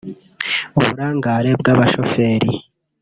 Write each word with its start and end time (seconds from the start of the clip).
uburangare 0.77 1.49
bw’abashoferi 1.59 2.51